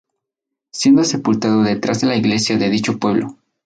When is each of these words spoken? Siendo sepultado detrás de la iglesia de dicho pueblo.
Siendo 0.71 1.03
sepultado 1.03 1.61
detrás 1.61 2.01
de 2.01 2.07
la 2.07 2.15
iglesia 2.15 2.57
de 2.57 2.71
dicho 2.71 2.97
pueblo. 2.97 3.37